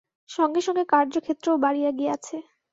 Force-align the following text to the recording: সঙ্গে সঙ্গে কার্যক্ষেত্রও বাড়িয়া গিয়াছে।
সঙ্গে 0.29 0.61
সঙ্গে 0.61 0.83
কার্যক্ষেত্রও 0.93 1.61
বাড়িয়া 1.63 1.91
গিয়াছে। 1.91 2.35